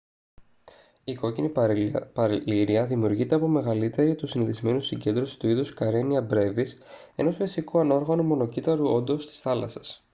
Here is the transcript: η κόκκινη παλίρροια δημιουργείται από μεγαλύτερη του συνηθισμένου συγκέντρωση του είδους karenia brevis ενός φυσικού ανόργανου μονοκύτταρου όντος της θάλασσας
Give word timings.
η 1.03 1.15
κόκκινη 1.15 1.49
παλίρροια 2.13 2.85
δημιουργείται 2.85 3.35
από 3.35 3.47
μεγαλύτερη 3.47 4.15
του 4.15 4.27
συνηθισμένου 4.27 4.79
συγκέντρωση 4.79 5.39
του 5.39 5.47
είδους 5.49 5.73
karenia 5.79 6.29
brevis 6.29 6.69
ενός 7.15 7.35
φυσικού 7.35 7.79
ανόργανου 7.79 8.23
μονοκύτταρου 8.23 8.87
όντος 8.91 9.25
της 9.27 9.39
θάλασσας 9.39 10.03